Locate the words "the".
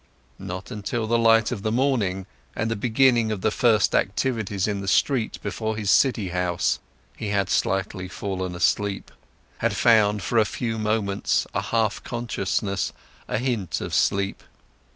1.05-1.19, 1.61-1.71, 2.71-2.75, 3.41-3.51, 4.81-4.87